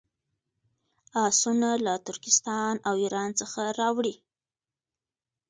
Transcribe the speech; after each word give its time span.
آسونه 1.25 1.69
له 1.85 1.93
ترکستان 2.07 2.73
او 2.87 2.93
ایران 3.03 3.29
څخه 3.39 3.61
راوړي. 3.79 4.15